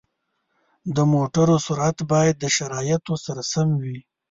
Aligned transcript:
د 0.95 0.97
موټرو 1.13 1.55
سرعت 1.65 1.97
باید 2.11 2.35
د 2.39 2.45
شرایطو 2.55 3.13
سره 3.25 3.41
سم 3.51 3.67
وي. 3.83 3.97